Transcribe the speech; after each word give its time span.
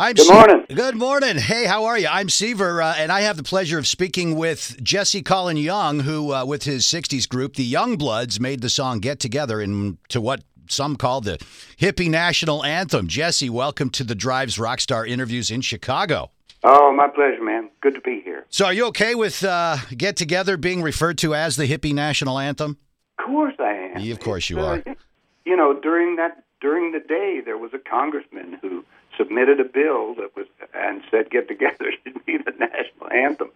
I'm 0.00 0.14
Good 0.14 0.26
Se- 0.26 0.32
morning. 0.32 0.66
Good 0.72 0.94
morning. 0.94 1.36
Hey, 1.38 1.64
how 1.66 1.86
are 1.86 1.98
you? 1.98 2.06
I'm 2.08 2.28
Seaver, 2.28 2.80
uh, 2.80 2.94
and 2.96 3.10
I 3.10 3.22
have 3.22 3.36
the 3.36 3.42
pleasure 3.42 3.78
of 3.80 3.86
speaking 3.88 4.36
with 4.36 4.78
Jesse 4.80 5.22
Colin 5.22 5.56
Young, 5.56 5.98
who, 6.00 6.32
uh, 6.32 6.44
with 6.44 6.62
his 6.62 6.84
'60s 6.86 7.28
group, 7.28 7.56
the 7.56 7.70
Youngbloods, 7.70 8.38
made 8.38 8.60
the 8.60 8.68
song 8.68 9.00
"Get 9.00 9.18
Together" 9.18 9.60
into 9.60 10.20
what 10.20 10.44
some 10.68 10.94
call 10.94 11.20
the 11.20 11.38
hippie 11.80 12.08
national 12.08 12.64
anthem. 12.64 13.08
Jesse, 13.08 13.50
welcome 13.50 13.90
to 13.90 14.04
the 14.04 14.14
Drives 14.14 14.56
Rockstar 14.56 15.04
interviews 15.04 15.50
in 15.50 15.62
Chicago. 15.62 16.30
Oh, 16.62 16.92
my 16.92 17.08
pleasure, 17.08 17.42
man. 17.42 17.68
Good 17.80 17.94
to 17.96 18.00
be 18.00 18.20
here. 18.20 18.46
So, 18.50 18.66
are 18.66 18.72
you 18.72 18.86
okay 18.86 19.16
with 19.16 19.42
uh, 19.42 19.78
"Get 19.96 20.14
Together" 20.14 20.56
being 20.56 20.80
referred 20.80 21.18
to 21.18 21.34
as 21.34 21.56
the 21.56 21.66
hippie 21.66 21.92
national 21.92 22.38
anthem? 22.38 22.76
Of 23.18 23.24
course 23.26 23.54
I 23.58 23.72
am. 23.96 24.00
Yeah, 24.00 24.12
of 24.12 24.20
course 24.20 24.48
you 24.48 24.60
are. 24.60 24.74
uh, 24.86 24.94
you 25.44 25.56
know, 25.56 25.74
during 25.82 26.14
that 26.16 26.44
during 26.60 26.92
the 26.92 27.00
day, 27.00 27.40
there 27.44 27.58
was 27.58 27.72
a 27.74 27.78
congressman 27.78 28.58
who 28.62 28.84
submitted 29.18 29.60
a 29.60 29.64
bill 29.64 30.14
that 30.14 30.34
was 30.34 30.46
and 30.72 31.02
said 31.10 31.30
"Get 31.30 31.48
Together" 31.48 31.92
should 32.04 32.24
be 32.24 32.38
the 32.38 32.52
national 32.58 33.12
anthem. 33.12 33.50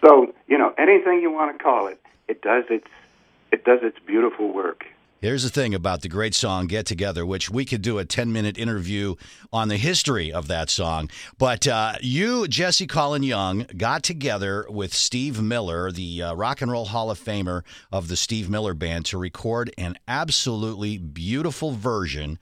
So, 0.00 0.32
you 0.46 0.56
know, 0.56 0.72
anything 0.78 1.20
you 1.20 1.30
want 1.30 1.56
to 1.56 1.62
call 1.62 1.88
it, 1.88 2.00
it 2.28 2.40
does 2.40 2.64
its 2.70 2.86
it 3.52 3.64
does 3.64 3.80
its 3.82 3.98
beautiful 4.06 4.52
work. 4.52 4.86
Here's 5.20 5.42
the 5.42 5.50
thing 5.50 5.74
about 5.74 6.02
the 6.02 6.08
great 6.08 6.32
song 6.32 6.68
Get 6.68 6.86
Together, 6.86 7.26
which 7.26 7.50
we 7.50 7.64
could 7.64 7.82
do 7.82 7.98
a 7.98 8.04
10 8.04 8.32
minute 8.32 8.56
interview 8.56 9.16
on 9.52 9.66
the 9.66 9.76
history 9.76 10.32
of 10.32 10.46
that 10.46 10.70
song. 10.70 11.10
But 11.38 11.66
uh, 11.66 11.94
you, 12.00 12.46
Jesse 12.46 12.86
Colin 12.86 13.24
Young, 13.24 13.66
got 13.76 14.04
together 14.04 14.64
with 14.68 14.94
Steve 14.94 15.42
Miller, 15.42 15.90
the 15.90 16.22
uh, 16.22 16.34
Rock 16.34 16.62
and 16.62 16.70
Roll 16.70 16.84
Hall 16.84 17.10
of 17.10 17.18
Famer 17.18 17.64
of 17.90 18.06
the 18.06 18.16
Steve 18.16 18.48
Miller 18.48 18.74
Band, 18.74 19.06
to 19.06 19.18
record 19.18 19.74
an 19.76 19.98
absolutely 20.06 20.98
beautiful 20.98 21.72
version 21.72 22.38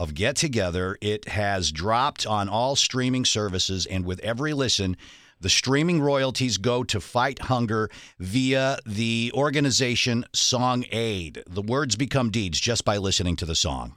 of 0.00 0.14
Get 0.14 0.34
Together. 0.34 0.96
It 1.02 1.28
has 1.28 1.70
dropped 1.70 2.26
on 2.26 2.48
all 2.48 2.74
streaming 2.74 3.26
services, 3.26 3.84
and 3.84 4.06
with 4.06 4.18
every 4.20 4.54
listen, 4.54 4.96
the 5.40 5.50
streaming 5.50 6.00
royalties 6.00 6.56
go 6.56 6.82
to 6.84 7.00
fight 7.00 7.38
hunger 7.38 7.90
via 8.18 8.78
the 8.86 9.30
organization 9.34 10.24
Song 10.32 10.86
Aid. 10.90 11.42
The 11.46 11.60
words 11.60 11.96
become 11.96 12.30
deeds 12.30 12.58
just 12.58 12.86
by 12.86 12.96
listening 12.96 13.36
to 13.36 13.46
the 13.46 13.54
song. 13.54 13.94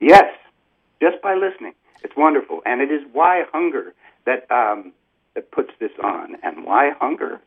Yes, 0.00 0.30
just 1.00 1.20
by 1.22 1.34
listening, 1.34 1.72
it's 2.04 2.14
wonderful, 2.14 2.60
and 2.66 2.82
it 2.82 2.90
is 2.90 3.02
WhyHunger 3.14 3.92
that 4.26 4.50
um, 4.50 4.92
that 5.34 5.50
puts 5.50 5.70
this 5.80 5.92
on, 6.04 6.36
and 6.42 6.64
why 6.64 6.90
hunger 7.00 7.40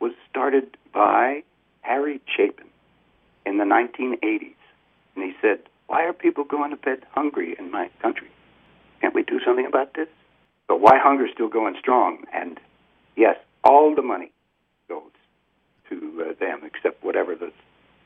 was 0.00 0.12
started 0.28 0.76
by 0.92 1.44
Harry 1.82 2.20
Chapin 2.36 2.66
in 3.46 3.58
the 3.58 3.64
1980s, 3.64 4.18
and 4.24 4.42
he 4.42 4.50
said, 4.50 4.63
"Why 6.04 6.10
are 6.10 6.12
people 6.12 6.44
going 6.44 6.68
to 6.68 6.76
bed 6.76 6.98
hungry 7.12 7.56
in 7.58 7.70
my 7.70 7.88
country? 8.02 8.28
Can't 9.00 9.14
we 9.14 9.22
do 9.22 9.40
something 9.42 9.64
about 9.64 9.94
this?" 9.94 10.08
But 10.68 10.82
WhyHunger's 10.82 11.32
still 11.32 11.48
going 11.48 11.76
strong, 11.78 12.24
and 12.30 12.60
yes, 13.16 13.36
all 13.64 13.94
the 13.94 14.02
money 14.02 14.30
goes 14.86 15.12
to 15.88 16.26
uh, 16.28 16.34
them, 16.38 16.60
except 16.62 17.02
whatever 17.02 17.34
the 17.34 17.50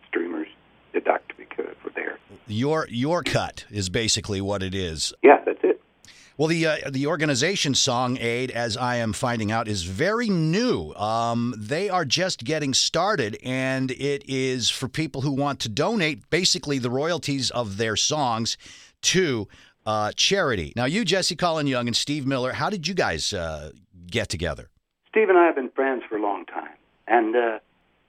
streamers 0.07 0.47
deduct 0.93 1.37
because 1.37 1.75
for 1.83 1.91
their. 1.91 2.21
Your 2.47 2.87
your 2.89 3.25
cut 3.25 3.65
is 3.69 3.89
basically 3.89 4.41
what 4.41 4.63
it 4.63 4.77
is. 4.77 5.13
Yeah. 5.25 5.38
Well, 6.39 6.47
the 6.47 6.67
uh, 6.67 6.77
the 6.89 7.09
organization 7.09 7.75
Song 7.75 8.17
Aid, 8.17 8.53
as 8.53 8.77
I 8.77 8.95
am 8.99 9.13
finding 9.13 9.51
out, 9.51 9.67
is 9.67 9.83
very 9.83 10.29
new. 10.29 10.95
Um, 10.95 11.53
they 11.59 11.89
are 11.89 12.05
just 12.05 12.45
getting 12.45 12.75
started, 12.75 13.37
and 13.43 13.91
it 13.91 14.23
is 14.29 14.71
for 14.71 14.87
people 14.87 15.23
who 15.23 15.33
want 15.33 15.59
to 15.61 15.69
donate 15.69 16.31
basically 16.31 16.79
the 16.79 16.91
royalties 16.91 17.51
of 17.51 17.77
their 17.77 17.97
songs 17.97 18.57
to 19.03 19.49
uh, 19.85 20.13
charity. 20.15 20.73
Now, 20.77 20.85
you, 20.85 21.05
Jesse 21.05 21.35
Colin 21.35 21.67
Young, 21.67 21.89
and 21.89 21.97
Steve 21.97 22.25
Miller, 22.25 22.53
how 22.53 22.71
did 22.71 22.87
you 22.87 22.95
guys 22.95 23.33
uh, 23.33 23.73
get 24.07 24.29
together? 24.29 24.71
Steve 25.09 25.31
and 25.31 25.39
I 25.39 25.47
have 25.47 25.57
been 25.57 25.71
friends 25.71 26.05
for 26.09 26.19
a 26.19 26.23
long 26.23 26.47
time, 26.47 26.77
and 27.09 27.35
uh, 27.35 27.59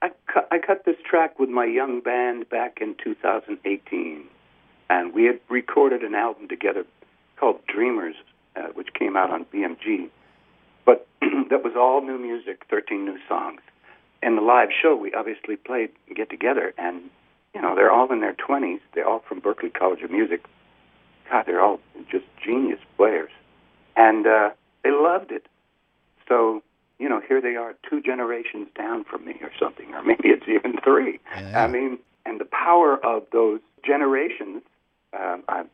I 0.02 0.10
cut 0.32 0.46
I 0.52 0.58
cut 0.58 0.84
this 0.84 0.98
track 1.04 1.40
with 1.40 1.48
my 1.48 1.64
young 1.64 2.00
band 2.00 2.48
back 2.48 2.78
in 2.80 2.94
2018, 3.02 4.22
and 4.88 5.12
we 5.12 5.24
had 5.24 5.40
recorded 5.48 6.02
an 6.02 6.14
album 6.14 6.46
together 6.46 6.86
called 7.40 7.66
Dreamers, 7.66 8.14
uh, 8.54 8.68
which 8.74 8.88
came 8.92 9.16
out 9.16 9.30
on 9.30 9.46
BMG. 9.46 10.10
But 10.84 11.06
that 11.22 11.64
was 11.64 11.72
all 11.76 12.02
new 12.02 12.18
music, 12.18 12.64
13 12.68 13.04
new 13.04 13.18
songs. 13.26 13.60
In 14.22 14.36
the 14.36 14.42
live 14.42 14.68
show, 14.70 14.94
we 14.94 15.14
obviously 15.14 15.56
played 15.56 15.90
Get 16.14 16.28
Together, 16.28 16.74
and 16.76 17.00
you 17.54 17.62
know 17.62 17.74
they're 17.74 17.90
all 17.90 18.12
in 18.12 18.20
their 18.20 18.34
20s. 18.34 18.80
They're 18.94 19.08
all 19.08 19.22
from 19.26 19.40
Berklee 19.40 19.72
College 19.72 20.02
of 20.02 20.10
Music. 20.10 20.44
God, 21.30 21.44
they're 21.46 21.62
all 21.62 21.80
just 22.10 22.26
genius 22.44 22.80
players, 22.98 23.30
and 23.96 24.26
uh, 24.26 24.50
they 24.84 24.90
loved 24.90 25.32
it. 25.32 25.46
So 26.28 26.62
you 26.98 27.08
know, 27.08 27.22
here 27.26 27.40
they 27.40 27.56
are 27.56 27.74
two 27.88 28.02
generations 28.02 28.68
down 28.76 29.04
from 29.04 29.24
me 29.24 29.36
or 29.40 29.50
something, 29.58 29.94
or 29.94 30.02
maybe 30.02 30.28
it's 30.28 30.46
even 30.46 30.78
three. 30.84 31.18
Yeah. 31.34 31.64
I 31.64 31.66
mean, 31.66 31.98
and 32.26 32.38
the 32.38 32.44
power 32.44 33.02
of 33.04 33.22
those 33.32 33.60
generations, 33.84 34.62
um, 35.18 35.42
I 35.48 35.64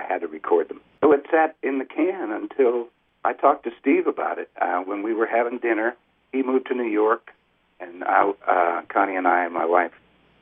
had 0.00 0.22
to 0.22 0.28
record 0.28 0.70
them. 0.70 0.80
So 1.02 1.12
it 1.12 1.26
sat 1.30 1.56
in 1.72 1.78
the 1.78 1.84
can 1.84 2.30
until 2.30 2.88
I 3.24 3.32
talked 3.32 3.64
to 3.64 3.70
Steve 3.80 4.06
about 4.06 4.38
it. 4.38 4.50
Uh, 4.60 4.80
when 4.80 5.02
we 5.02 5.14
were 5.14 5.26
having 5.26 5.58
dinner, 5.58 5.96
he 6.32 6.42
moved 6.42 6.66
to 6.66 6.74
New 6.74 6.88
York, 6.88 7.30
and 7.80 8.04
I, 8.04 8.32
uh, 8.46 8.82
Connie 8.88 9.16
and 9.16 9.26
I 9.26 9.44
and 9.44 9.54
my 9.54 9.64
wife 9.64 9.92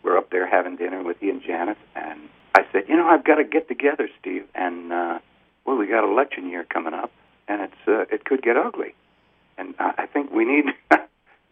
were 0.02 0.16
up 0.16 0.30
there 0.30 0.46
having 0.46 0.76
dinner 0.76 1.02
with 1.02 1.18
he 1.18 1.30
and 1.30 1.42
Janice, 1.42 1.78
and 1.94 2.20
I 2.54 2.62
said, 2.72 2.84
you 2.88 2.96
know, 2.96 3.06
I've 3.06 3.24
got 3.24 3.36
to 3.36 3.44
get 3.44 3.68
together, 3.68 4.08
Steve, 4.20 4.44
and 4.54 4.92
uh, 4.92 5.18
well, 5.64 5.76
we 5.76 5.86
got 5.86 6.04
election 6.04 6.48
year 6.48 6.64
coming 6.64 6.94
up, 6.94 7.12
and 7.48 7.60
it's 7.62 7.88
uh, 7.88 8.14
it 8.14 8.24
could 8.24 8.42
get 8.42 8.56
ugly 8.56 8.94
and 9.60 9.74
I 9.78 9.92
I 9.98 10.06
think 10.06 10.32
we 10.32 10.44
need 10.44 10.64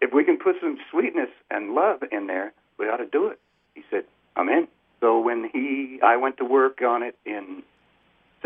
if 0.01 0.13
we 0.13 0.25
can 0.25 0.39
put 0.39 0.57
some 0.61 0.79
sweetness 0.91 1.31
and 1.51 1.75
love 1.75 2.03
in 2.11 2.27
there, 2.27 2.53
we 2.79 2.87
ought 2.87 2.97
to 2.97 3.07
do 3.07 3.29
it. 3.29 3.39
He 3.75 3.83
said, 3.91 4.05
"I'm 4.37 4.49
in." 4.49 4.67
So 5.01 5.21
when 5.21 5.49
he, 5.53 6.01
I 6.03 6.17
went 6.17 6.39
to 6.39 6.45
work 6.45 6.83
on 6.83 7.05
it 7.05 7.17
in 7.25 7.63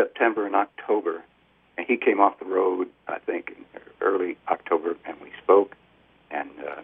September 0.02 0.46
and 0.46 0.56
October, 0.56 1.22
and 1.76 1.86
he 1.86 1.96
came 1.96 2.20
off 2.20 2.38
the 2.38 2.44
road, 2.44 2.88
I 3.06 3.18
think, 3.20 3.52
in 3.56 3.64
early 4.00 4.36
October, 4.48 4.96
and 5.04 5.16
we 5.20 5.30
spoke, 5.42 5.76
and 6.30 6.50
uh, 6.60 6.82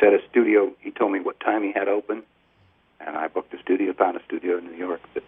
set 0.00 0.12
a 0.12 0.18
studio. 0.30 0.72
He 0.80 0.90
told 0.90 1.12
me 1.12 1.20
what 1.20 1.38
time 1.38 1.62
he 1.62 1.72
had 1.72 1.86
open, 1.88 2.24
and 3.00 3.16
I 3.16 3.28
booked 3.28 3.54
a 3.54 3.60
studio, 3.60 3.92
found 3.92 4.16
a 4.16 4.24
studio 4.24 4.58
in 4.58 4.64
New 4.66 4.76
York 4.76 5.00
that 5.14 5.22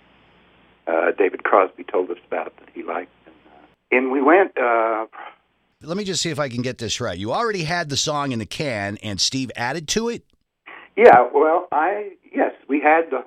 uh, 0.89 1.13
David 1.17 1.45
Crosby 1.45 1.85
told 1.85 2.11
us 2.11 2.19
about 2.27 2.53
that 2.59 2.69
he 2.75 2.83
liked, 2.83 3.13
and, 3.27 3.35
uh, 3.55 3.97
in 3.97 4.11
we 4.11 4.21
went. 4.21 4.59
Uh, 4.59 5.07
Let 5.83 5.97
me 5.97 6.05
just 6.05 6.23
see 6.23 6.31
if 6.31 6.41
I 6.41 6.49
can 6.49 6.63
get 6.63 6.79
this 6.79 7.01
right. 7.01 7.17
You 7.17 7.33
already 7.33 7.65
had 7.65 7.89
the 7.89 7.97
song 7.97 8.33
in 8.33 8.41
the 8.41 8.47
can, 8.47 8.99
and 9.03 9.21
Steve 9.21 9.53
added 9.55 9.87
to 9.89 10.09
it. 10.09 10.25
Yeah, 10.97 11.29
well, 11.33 11.69
I 11.71 12.13
yes, 12.33 12.53
we 12.69 12.81
had 12.81 13.11
the 13.11 13.25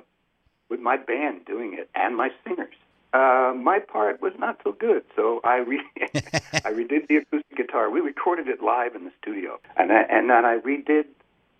with 0.69 0.81
my 0.81 0.97
band 0.97 1.45
doing 1.45 1.75
it 1.79 1.89
and 1.95 2.15
my 2.17 2.29
singers. 2.43 2.75
Uh, 3.11 3.53
my 3.55 3.79
part 3.79 4.21
was 4.21 4.33
not 4.37 4.59
so 4.63 4.71
good, 4.71 5.03
so 5.15 5.41
I 5.43 5.57
re- 5.57 5.83
I 6.53 6.71
redid 6.71 7.07
the 7.07 7.17
acoustic 7.17 7.57
guitar. 7.57 7.89
We 7.89 8.01
recorded 8.01 8.47
it 8.47 8.61
live 8.61 8.95
in 8.95 9.05
the 9.05 9.11
studio, 9.21 9.59
and 9.77 9.91
I, 9.91 10.01
and 10.03 10.29
then 10.29 10.45
I 10.45 10.59
redid 10.59 11.05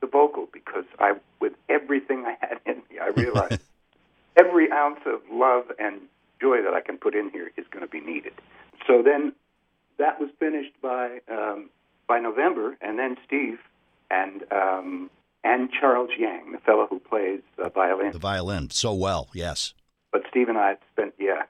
the 0.01 0.07
vocal 0.07 0.47
because 0.53 0.85
I, 0.99 1.13
with 1.39 1.53
everything 1.67 2.25
I 2.25 2.37
had 2.39 2.59
in 2.65 2.77
me, 2.89 2.99
I 3.01 3.07
realized 3.07 3.61
every 4.37 4.71
ounce 4.71 4.99
of 5.05 5.21
love 5.31 5.65
and 5.79 6.01
joy 6.39 6.61
that 6.61 6.73
I 6.73 6.81
can 6.81 6.97
put 6.97 7.15
in 7.15 7.29
here 7.31 7.51
is 7.57 7.66
going 7.71 7.85
to 7.85 7.91
be 7.91 7.99
needed. 7.99 8.33
So 8.87 9.01
then 9.01 9.33
that 9.97 10.19
was 10.19 10.29
finished 10.39 10.73
by 10.81 11.19
um, 11.31 11.69
by 12.07 12.19
November, 12.19 12.77
and 12.81 12.97
then 12.97 13.17
Steve 13.25 13.59
and 14.11 14.43
um, 14.51 15.09
and 15.43 15.69
Charles 15.71 16.09
Yang, 16.17 16.51
the 16.51 16.57
fellow 16.59 16.87
who 16.89 16.99
plays 16.99 17.41
uh, 17.63 17.69
violin. 17.69 18.11
The 18.11 18.19
violin 18.19 18.69
so 18.69 18.93
well, 18.93 19.29
yes. 19.33 19.73
But 20.12 20.24
Steve 20.30 20.50
and 20.50 20.58
I 20.58 20.78
spent 20.92 21.14
yeah 21.20 21.44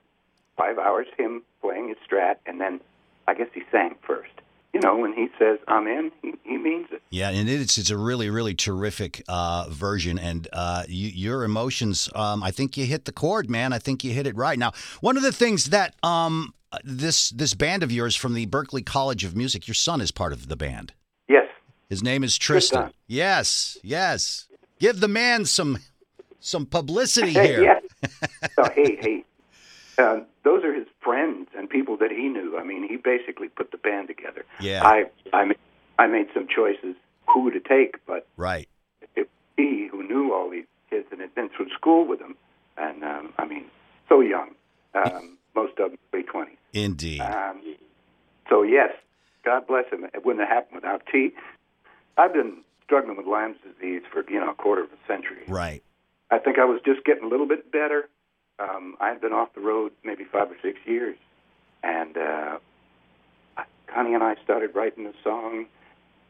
five 0.57 0.77
hours 0.77 1.07
him 1.17 1.43
playing 1.61 1.89
his 1.89 1.97
strat, 2.09 2.35
and 2.45 2.59
then 2.59 2.79
I 3.27 3.33
guess 3.33 3.47
he 3.53 3.61
sang 3.71 3.95
first. 4.05 4.31
You 4.73 4.79
know, 4.81 4.97
when 4.97 5.13
he 5.13 5.29
says 5.39 5.57
"I'm 5.67 5.87
in," 5.87 6.11
he, 6.21 6.33
he 6.43 6.57
means 6.57 6.87
it. 6.91 7.01
Yeah, 7.09 7.29
and 7.29 7.49
it's 7.49 7.77
it's 7.77 7.89
a 7.89 7.97
really 7.97 8.29
really 8.29 8.53
terrific 8.53 9.23
uh, 9.27 9.65
version, 9.69 10.19
and 10.19 10.47
uh, 10.53 10.83
you, 10.87 11.09
your 11.09 11.43
emotions. 11.43 12.09
Um, 12.13 12.43
I 12.43 12.51
think 12.51 12.77
you 12.77 12.85
hit 12.85 13.05
the 13.05 13.11
chord, 13.11 13.49
man. 13.49 13.73
I 13.73 13.79
think 13.79 14.03
you 14.03 14.11
hit 14.11 14.27
it 14.27 14.35
right. 14.35 14.59
Now, 14.59 14.73
one 15.01 15.17
of 15.17 15.23
the 15.23 15.31
things 15.31 15.65
that 15.65 15.95
um, 16.03 16.53
this 16.83 17.31
this 17.31 17.55
band 17.55 17.81
of 17.81 17.91
yours 17.91 18.15
from 18.15 18.35
the 18.35 18.45
Berklee 18.45 18.85
College 18.85 19.23
of 19.23 19.35
Music, 19.35 19.67
your 19.67 19.73
son 19.75 20.01
is 20.01 20.11
part 20.11 20.33
of 20.33 20.49
the 20.49 20.55
band. 20.55 20.93
Yes, 21.27 21.47
His 21.89 22.03
name 22.03 22.23
is 22.23 22.37
Tristan. 22.37 22.81
Tristan. 22.81 22.93
Yes, 23.07 23.77
yes. 23.81 24.47
Give 24.79 24.99
the 24.99 25.07
man 25.07 25.45
some 25.45 25.79
some 26.39 26.67
publicity 26.67 27.31
here. 27.33 27.63
yeah. 27.63 27.79
So 28.55 28.69
hey, 28.75 28.95
hey, 28.95 29.23
uh, 29.97 30.19
those 30.43 30.63
are 30.63 30.73
his 30.73 30.87
friends 31.01 31.49
and 31.57 31.69
people 31.69 31.97
that 31.97 32.11
he 32.11 32.27
knew. 32.29 32.57
I 32.57 32.63
mean, 32.63 32.87
he 32.87 32.95
basically 32.97 33.49
put 33.49 33.71
the 33.71 33.77
band 33.77 34.07
together. 34.07 34.45
Yeah. 34.61 34.85
I 34.85 35.05
I 35.33 35.45
made, 35.45 35.57
I 35.97 36.07
made 36.07 36.27
some 36.33 36.47
choices 36.47 36.95
who 37.27 37.51
to 37.51 37.59
take, 37.59 38.03
but 38.05 38.25
Right. 38.37 38.67
it, 39.15 39.29
he 39.57 39.87
who 39.91 40.03
knew 40.07 40.33
all 40.33 40.49
these 40.49 40.65
kids 40.89 41.07
and 41.11 41.21
had 41.21 41.35
been 41.35 41.49
through 41.49 41.69
school 41.69 42.07
with 42.07 42.19
them, 42.19 42.35
and 42.77 43.03
um, 43.03 43.33
I 43.37 43.45
mean, 43.45 43.65
so 44.07 44.21
young, 44.21 44.51
um, 44.95 45.37
most 45.55 45.77
of 45.79 45.91
them 45.91 45.99
late 46.13 46.27
twenties. 46.27 46.57
Indeed. 46.73 47.21
Um, 47.21 47.61
So 48.49 48.63
yes, 48.63 48.91
God 49.45 49.67
bless 49.67 49.85
him. 49.91 50.05
It 50.05 50.25
wouldn't 50.25 50.47
have 50.47 50.55
happened 50.55 50.75
without 50.75 51.03
T. 51.11 51.31
I've 52.17 52.33
been 52.33 52.63
struggling 52.83 53.15
with 53.17 53.27
Lyme's 53.27 53.57
disease 53.63 54.01
for 54.11 54.23
you 54.29 54.39
know 54.39 54.51
a 54.51 54.55
quarter 54.55 54.83
of 54.83 54.89
a 54.91 55.07
century. 55.07 55.43
Right. 55.47 55.83
I 56.31 56.37
think 56.37 56.59
I 56.59 56.65
was 56.65 56.79
just 56.85 57.03
getting 57.05 57.23
a 57.23 57.27
little 57.27 57.47
bit 57.47 57.71
better. 57.71 58.07
Um, 58.59 58.95
I 58.99 59.09
had 59.09 59.21
been 59.21 59.33
off 59.33 59.53
the 59.53 59.61
road 59.61 59.91
maybe 60.03 60.25
five 60.25 60.51
or 60.51 60.57
six 60.61 60.77
years, 60.85 61.17
and 61.81 62.17
uh, 62.17 62.57
Connie 63.87 64.13
and 64.13 64.23
I 64.23 64.35
started 64.43 64.75
writing 64.75 65.05
a 65.05 65.13
song, 65.23 65.65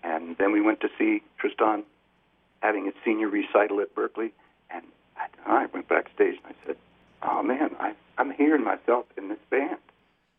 and 0.04 0.38
then 0.38 0.51
we 0.51 0.62
went 0.62 0.80
to 0.81 0.90
see 0.98 1.22
Tristan 1.38 1.84
having 2.62 2.86
his 2.86 2.94
senior 3.04 3.30
recital 3.30 3.81
at 3.81 3.94
Berklee, 3.96 4.31
and 4.69 4.84
I, 5.18 5.63
I 5.63 5.66
went 5.68 5.88
backstage 5.88 6.38
and 6.44 6.54
I 6.54 6.68
said, 6.68 6.78
"Oh 7.24 7.44
man, 7.44 7.75
I, 7.80 7.94
I'm 8.18 8.31
hearing 8.31 8.63
myself 8.63 9.06
in 9.18 9.30
this 9.30 9.40
band." 9.50 9.78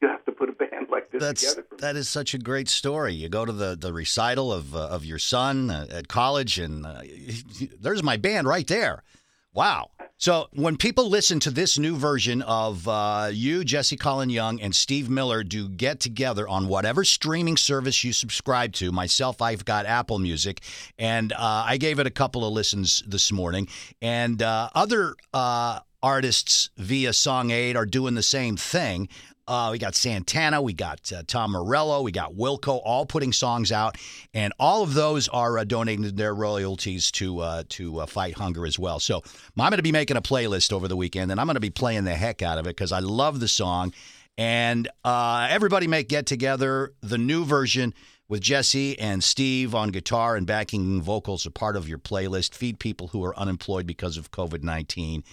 You 0.01 0.09
have 0.09 0.25
to 0.25 0.33
put 0.33 0.49
a 0.49 0.53
band 0.53 0.87
like 0.91 1.11
this 1.11 1.21
That's 1.21 1.55
together. 1.55 1.67
That 1.79 1.97
is 1.97 2.09
such 2.09 2.33
a 2.33 2.39
great 2.39 2.71
story. 2.71 3.13
You 3.13 3.29
go 3.29 3.45
to 3.45 3.53
the, 3.53 3.77
the 3.77 3.93
recital 3.93 4.51
of 4.51 4.75
uh, 4.75 4.89
of 4.89 5.05
your 5.05 5.19
son 5.19 5.71
uh, 5.71 5.87
at 5.91 6.09
college, 6.09 6.59
and 6.59 6.87
uh, 6.87 7.03
there's 7.81 8.03
my 8.03 8.17
band 8.17 8.47
right 8.47 8.67
there. 8.67 9.03
Wow. 9.53 9.91
So 10.17 10.49
when 10.53 10.77
people 10.77 11.09
listen 11.09 11.41
to 11.41 11.51
this 11.51 11.79
new 11.79 11.97
version 11.97 12.43
of 12.43 12.87
uh, 12.87 13.31
you, 13.33 13.65
Jesse 13.65 13.97
Colin 13.97 14.29
Young, 14.29 14.61
and 14.61 14.77
Steve 14.77 15.09
Miller 15.09 15.43
do 15.43 15.67
get 15.67 15.99
together 15.99 16.47
on 16.47 16.69
whatever 16.69 17.05
streaming 17.05 17.57
service 17.57 18.05
you 18.05 18.13
subscribe 18.13 18.75
to, 18.75 18.93
myself, 18.93 19.41
I've 19.41 19.65
got 19.65 19.87
Apple 19.87 20.19
Music, 20.19 20.61
and 20.99 21.33
uh, 21.33 21.65
I 21.67 21.79
gave 21.79 21.99
it 21.99 22.07
a 22.07 22.11
couple 22.11 22.45
of 22.45 22.53
listens 22.53 23.03
this 23.07 23.33
morning, 23.33 23.69
and 24.03 24.43
uh, 24.43 24.69
other 24.75 25.15
uh, 25.33 25.81
artists 26.03 26.71
via 26.77 27.13
Song 27.13 27.51
Aid 27.51 27.77
are 27.77 27.87
doing 27.87 28.15
the 28.15 28.23
same 28.23 28.57
thing. 28.57 29.09
Uh, 29.49 29.71
we 29.73 29.79
got 29.79 29.97
Santana, 29.97 30.63
we 30.63 30.73
got 30.73 31.11
uh, 31.13 31.25
Tom 31.27 31.53
Morello, 31.53 32.03
we 32.03 32.13
got 32.13 32.35
Wilco, 32.35 32.81
all 32.85 33.05
putting 33.05 33.33
songs 33.33 33.73
out, 33.73 33.99
and 34.33 34.53
all 34.61 34.85
of 34.85 34.95
those 34.95 35.27
are 35.29 35.59
uh, 35.59 35.65
donating 35.65 36.15
their 36.15 36.33
royalties 36.33 37.11
to 37.11 37.41
uh, 37.41 37.65
to 37.71 37.99
uh, 37.99 38.07
fight 38.07 38.35
hunger 38.35 38.65
as 38.65 38.79
well. 38.79 39.01
So 39.01 39.23
I'm 39.59 39.71
going 39.71 39.79
to 39.79 39.83
be 39.83 39.91
making 39.91 40.17
a 40.17 40.23
playlist 40.23 40.73
over 40.73 40.87
the 40.87 40.97
weekend, 40.97 41.33
and 41.33 41.41
I'm 41.41 41.49
going 41.49 41.57
to 41.57 41.61
be 41.61 41.71
playing 41.71 42.05
the 42.05 42.15
heck 42.15 42.43
out 42.43 42.59
of 42.59 42.67
it 42.67 42.77
because 42.77 42.93
I 42.93 43.01
love 43.01 43.41
the 43.41 43.49
song. 43.49 43.93
And 44.39 44.89
uh, 45.05 45.49
everybody 45.51 45.89
make 45.89 46.09
get 46.09 46.27
together 46.27 46.93
the 47.01 47.19
new 47.19 47.45
version 47.45 47.93
with 48.29 48.43
Jesse 48.43 48.97
and 49.01 49.25
Steve 49.25 49.75
on 49.75 49.89
guitar 49.89 50.37
and 50.37 50.47
backing 50.47 51.03
vocals 51.03 51.45
a 51.45 51.51
part 51.51 51.77
of 51.77 51.89
your 51.89 51.99
playlist. 51.99 52.55
Feed 52.55 52.79
people 52.79 53.09
who 53.09 53.25
are 53.25 53.37
unemployed 53.37 53.87
because 53.87 54.17
of 54.17 54.31
COVID 54.31 54.63
nineteen. 54.63 55.25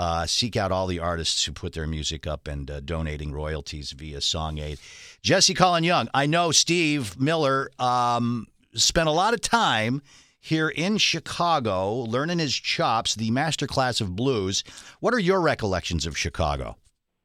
Uh, 0.00 0.24
seek 0.24 0.56
out 0.56 0.72
all 0.72 0.86
the 0.86 0.98
artists 0.98 1.44
who 1.44 1.52
put 1.52 1.74
their 1.74 1.86
music 1.86 2.26
up 2.26 2.48
and 2.48 2.70
uh, 2.70 2.80
donating 2.80 3.32
royalties 3.32 3.90
via 3.92 4.18
Song 4.18 4.56
Aid. 4.56 4.78
Jesse 5.20 5.52
Colin 5.52 5.84
Young, 5.84 6.08
I 6.14 6.24
know 6.24 6.52
Steve 6.52 7.20
Miller 7.20 7.70
um, 7.78 8.46
spent 8.72 9.10
a 9.10 9.12
lot 9.12 9.34
of 9.34 9.42
time 9.42 10.00
here 10.38 10.70
in 10.70 10.96
Chicago 10.96 11.92
learning 11.96 12.38
his 12.38 12.54
chops, 12.54 13.14
the 13.14 13.30
master 13.30 13.66
class 13.66 14.00
of 14.00 14.16
blues. 14.16 14.64
What 15.00 15.12
are 15.12 15.18
your 15.18 15.38
recollections 15.42 16.06
of 16.06 16.16
Chicago? 16.16 16.78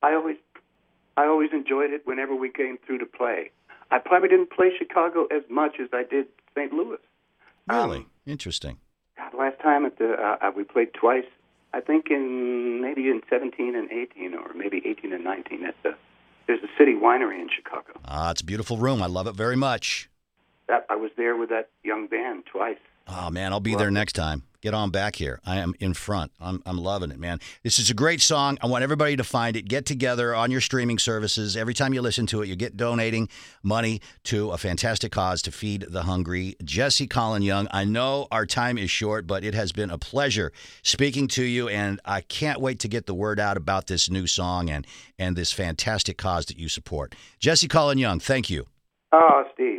I 0.03 0.13
always, 0.13 0.35
I 1.15 1.27
always 1.27 1.51
enjoyed 1.53 1.91
it 1.91 2.01
whenever 2.03 2.35
we 2.35 2.49
came 2.49 2.77
through 2.85 2.97
to 2.97 3.05
play. 3.05 3.51
I 3.89 3.99
probably 3.99 4.27
didn't 4.27 4.51
play 4.51 4.71
Chicago 4.77 5.27
as 5.33 5.43
much 5.49 5.77
as 5.81 5.87
I 5.93 6.03
did 6.03 6.25
St. 6.53 6.73
Louis. 6.73 6.97
Really 7.69 7.99
Um, 7.99 8.05
interesting. 8.25 8.79
God, 9.15 9.33
last 9.33 9.61
time 9.61 9.85
at 9.85 9.97
the 9.97 10.11
uh, 10.15 10.37
uh, 10.41 10.51
we 10.53 10.65
played 10.65 10.93
twice. 10.93 11.23
I 11.75 11.81
think 11.81 12.05
in 12.09 12.81
maybe 12.81 13.09
in 13.09 13.21
17 13.29 13.75
and 13.75 13.91
18, 13.91 14.33
or 14.33 14.53
maybe 14.55 14.81
18 14.85 15.11
and 15.11 15.23
19. 15.25 15.65
At 15.65 15.75
the 15.83 15.95
there's 16.47 16.63
a 16.63 16.69
city 16.77 16.93
winery 16.93 17.41
in 17.41 17.49
Chicago. 17.53 17.99
Ah, 18.05 18.31
it's 18.31 18.39
a 18.41 18.45
beautiful 18.45 18.77
room. 18.77 19.03
I 19.03 19.07
love 19.07 19.27
it 19.27 19.35
very 19.35 19.57
much. 19.57 20.09
That 20.67 20.85
I 20.89 20.95
was 20.95 21.11
there 21.17 21.35
with 21.35 21.49
that 21.49 21.69
young 21.83 22.07
band 22.07 22.43
twice. 22.51 22.77
Oh 23.07 23.29
man, 23.29 23.53
I'll 23.53 23.59
be 23.59 23.75
there 23.75 23.91
next 23.91 24.13
time. 24.13 24.43
Get 24.61 24.73
on 24.73 24.89
back 24.89 25.17
here. 25.17 25.39
I 25.45 25.57
am 25.57 25.75
in 25.79 25.93
front. 25.93 26.31
I'm, 26.41 26.63
I'm 26.65 26.79
loving 26.79 27.11
it, 27.11 27.19
man. 27.19 27.39
This 27.61 27.77
is 27.77 27.91
a 27.91 27.93
great 27.93 28.19
song. 28.19 28.57
I 28.63 28.65
want 28.65 28.83
everybody 28.83 29.15
to 29.15 29.23
find 29.23 29.55
it. 29.55 29.67
Get 29.67 29.85
together 29.85 30.33
on 30.33 30.49
your 30.49 30.59
streaming 30.59 30.97
services. 30.97 31.55
Every 31.55 31.75
time 31.75 31.93
you 31.93 32.01
listen 32.01 32.25
to 32.27 32.41
it, 32.41 32.47
you 32.47 32.55
get 32.55 32.75
donating 32.75 33.29
money 33.61 34.01
to 34.23 34.49
a 34.49 34.57
fantastic 34.57 35.11
cause 35.11 35.43
to 35.43 35.51
feed 35.51 35.85
the 35.89 36.01
hungry. 36.03 36.55
Jesse 36.63 37.05
Colin 37.05 37.43
Young, 37.43 37.67
I 37.69 37.83
know 37.83 38.27
our 38.31 38.47
time 38.47 38.79
is 38.79 38.89
short, 38.89 39.27
but 39.27 39.43
it 39.43 39.53
has 39.53 39.71
been 39.71 39.91
a 39.91 39.99
pleasure 39.99 40.51
speaking 40.81 41.27
to 41.27 41.43
you, 41.43 41.69
and 41.69 42.01
I 42.03 42.21
can't 42.21 42.59
wait 42.59 42.79
to 42.79 42.87
get 42.87 43.05
the 43.05 43.13
word 43.13 43.39
out 43.39 43.57
about 43.57 43.85
this 43.85 44.09
new 44.09 44.25
song 44.25 44.71
and 44.71 44.87
and 45.19 45.35
this 45.35 45.51
fantastic 45.51 46.17
cause 46.17 46.47
that 46.47 46.57
you 46.57 46.69
support. 46.69 47.13
Jesse 47.39 47.67
Colin 47.67 47.99
Young, 47.99 48.19
thank 48.19 48.49
you. 48.49 48.65
Oh, 49.11 49.43
Steve. 49.53 49.74